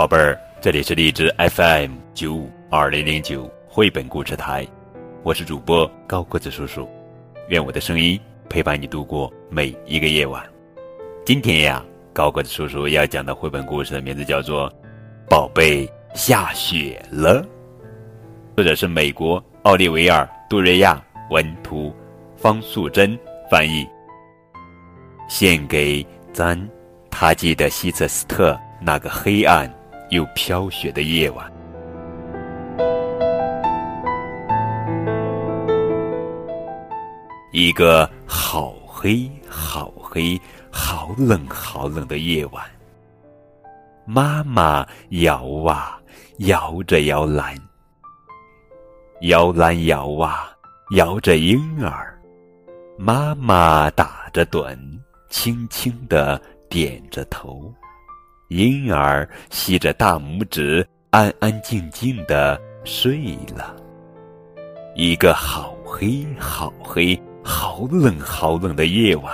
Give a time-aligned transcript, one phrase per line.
[0.00, 4.66] 宝贝儿，这里是荔枝 FM 九五二零零九绘本故事台，
[5.22, 6.88] 我是主播高个子叔叔，
[7.48, 10.42] 愿我的声音陪伴你度过每一个夜晚。
[11.22, 11.84] 今天呀，
[12.14, 14.70] 高个子叔叔要讲的绘本故事的名字叫做
[15.28, 17.42] 《宝贝下雪了》，
[18.56, 20.98] 作者是美国奥利维尔·杜瑞亚
[21.28, 21.94] 文图，
[22.38, 23.18] 方素珍
[23.50, 23.86] 翻译，
[25.28, 26.58] 献给咱
[27.10, 29.70] 他记得希瑟斯特那个黑暗。
[30.10, 31.50] 又飘雪的夜晚，
[37.52, 42.64] 一个好黑、好黑、好冷、好冷的夜晚。
[44.04, 46.00] 妈妈摇啊
[46.38, 47.54] 摇着摇篮，
[49.22, 50.50] 摇篮摇啊
[50.96, 52.20] 摇着婴儿。
[52.98, 54.76] 妈妈打着盹，
[55.28, 57.72] 轻轻地点着头。
[58.50, 63.76] 婴儿吸着大拇指，安安静静的睡了。
[64.96, 69.32] 一个好黑、好黑、好冷、好冷的夜晚，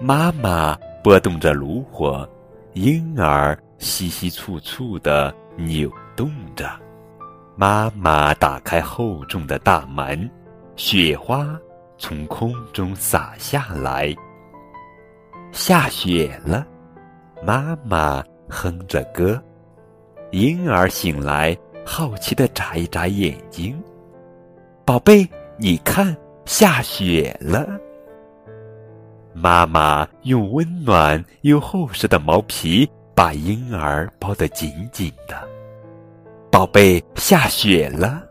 [0.00, 2.28] 妈妈拨动着炉火，
[2.72, 6.68] 婴儿稀稀簇簇的扭动着。
[7.54, 10.28] 妈妈打开厚重的大门，
[10.74, 11.56] 雪花
[11.98, 14.12] 从空中洒下来。
[15.52, 16.66] 下雪了。
[17.46, 19.38] 妈妈哼着歌，
[20.30, 23.78] 婴儿醒来，好奇的眨一眨眼睛。
[24.82, 25.28] 宝贝，
[25.58, 27.68] 你看，下雪了。
[29.34, 35.36] 妈妈用温暖又厚实的毛皮把婴儿包得紧紧的。
[36.50, 38.22] 宝贝，下雪了。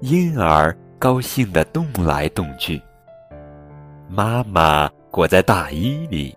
[0.00, 2.80] 婴儿高兴的动来动去。
[4.08, 6.34] 妈妈裹在大衣里。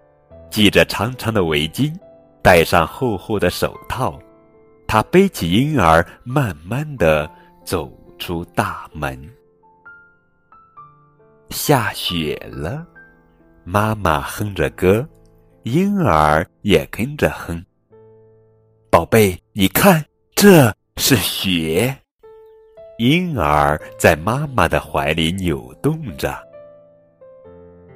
[0.54, 1.92] 系着长长的围巾，
[2.44, 4.20] 戴上厚厚的手套，
[4.86, 7.28] 他背起婴儿，慢慢的
[7.66, 9.20] 走出大门。
[11.50, 12.86] 下雪了，
[13.64, 15.04] 妈妈哼着歌，
[15.64, 17.66] 婴儿也跟着哼。
[18.92, 20.06] 宝贝，你看，
[20.36, 21.98] 这是雪。
[23.00, 26.38] 婴儿在妈妈的怀里扭动着。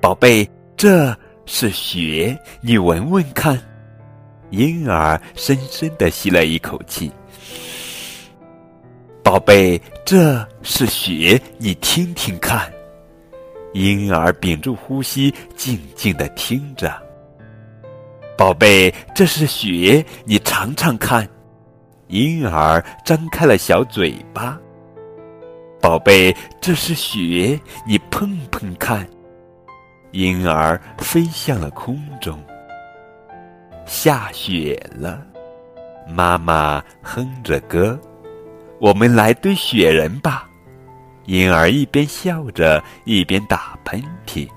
[0.01, 1.16] 宝贝，这。
[1.47, 3.58] 是雪，你闻闻看。
[4.50, 7.09] 婴儿深深的吸了一口气。
[9.24, 12.72] 宝贝，这是雪，你听听看。
[13.74, 16.94] 婴儿屏住呼吸，静静的听着。
[18.38, 21.28] 宝贝，这是雪，你尝尝看。
[22.08, 24.59] 婴儿张开了小嘴巴。
[25.81, 29.08] 宝贝，这是雪，你碰碰看。
[30.12, 32.41] 婴儿飞向了空中。
[33.85, 35.25] 下雪了，
[36.07, 38.00] 妈妈哼着歌
[38.79, 40.50] ：“我们来堆雪人吧。”
[41.25, 44.50] 婴儿一边笑着一边打喷嚏。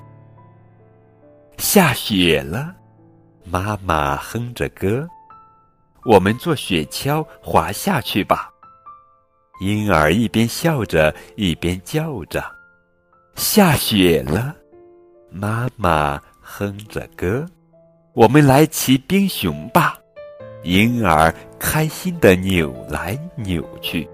[1.59, 2.75] 下雪了，
[3.45, 5.07] 妈妈哼着歌
[6.07, 8.51] ：“我们坐雪橇滑下去吧。”
[9.61, 12.43] 婴儿一边笑着一边叫着
[13.37, 14.57] ：“下雪了。”
[15.33, 17.47] 妈妈哼着歌，
[18.15, 19.97] 我们来骑冰熊吧。
[20.65, 24.09] 婴儿开心的扭来扭去。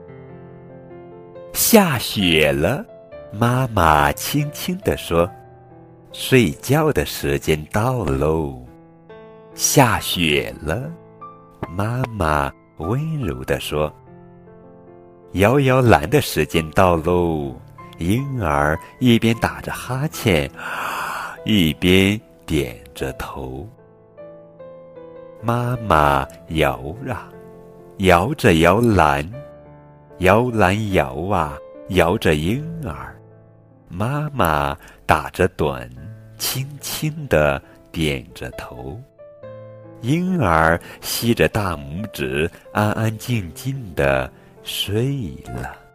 [1.55, 2.85] 下雪了，
[3.33, 5.29] 妈妈轻轻地说
[6.13, 8.63] ：“睡觉的时间到喽。”
[9.55, 10.91] 下雪了，
[11.71, 13.91] 妈妈温柔地说
[15.33, 17.59] ：“摇摇篮的时间到喽。”
[17.99, 20.51] 婴儿一边打着哈欠。
[21.49, 23.65] 一边点着头，
[25.41, 27.31] 妈妈摇啊，
[27.99, 29.25] 摇着摇篮，
[30.19, 31.57] 摇篮摇啊，
[31.91, 33.17] 摇着婴儿。
[33.89, 34.77] 妈妈
[35.07, 35.89] 打着盹，
[36.37, 37.63] 轻轻地
[37.93, 39.01] 点着头。
[40.01, 44.29] 婴儿吸着大拇指，安安静静地
[44.65, 45.86] 睡了。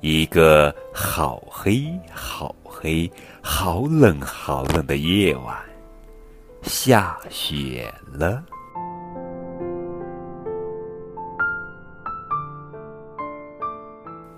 [0.00, 3.10] 一个好黑，好黑，
[3.42, 5.56] 好冷，好冷的夜晚，
[6.62, 8.42] 下雪了。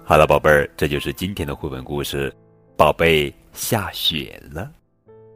[0.03, 2.35] 好了，宝贝儿，这就是今天的绘本故事。
[2.77, 4.71] 宝贝，下雪了。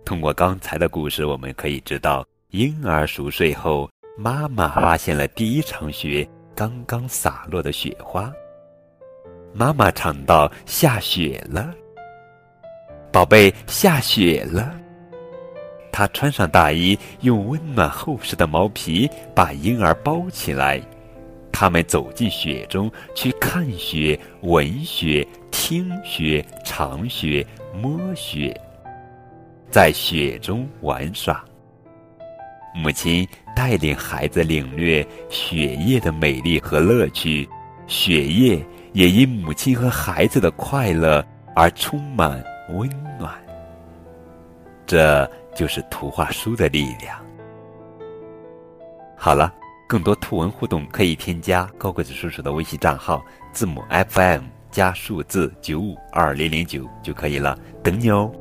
[0.06, 6.26] 通过刚才的故事，我们可以知道，婴儿熟睡后，妈妈发现了第一场雪
[6.56, 8.32] 刚刚洒落的雪花。
[9.56, 11.72] 妈妈唱到：“下雪了，
[13.12, 14.74] 宝贝，下雪了。”
[15.92, 20.82] 她穿上大衣，用温暖厚实的毛皮把婴儿包起来。
[21.52, 27.46] 他们走进雪中，去看雪、闻雪、听雪、尝雪、
[27.80, 28.60] 摸雪，
[29.70, 31.44] 在雪中玩耍。
[32.74, 33.24] 母亲
[33.54, 37.48] 带领孩子领略雪夜的美丽和乐趣，
[37.86, 38.58] 雪夜
[38.94, 41.22] 也因母亲和孩子的快乐
[41.54, 42.88] 而充满温
[43.18, 43.34] 暖。
[44.86, 47.22] 这就是图画书的力量。
[49.14, 49.52] 好了。
[49.86, 58.32] 更多图文互动可以添加高个子叔叔的微信账号，字母 FM 加数字九五二零零九就可以了，等你哦。